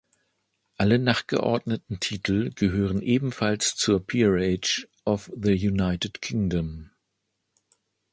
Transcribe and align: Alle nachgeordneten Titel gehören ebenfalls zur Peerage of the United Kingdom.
Alle 0.77 0.97
nachgeordneten 0.97 1.99
Titel 1.99 2.49
gehören 2.55 3.03
ebenfalls 3.03 3.75
zur 3.75 4.03
Peerage 4.03 4.87
of 5.05 5.31
the 5.39 5.53
United 5.53 6.23
Kingdom. 6.23 6.89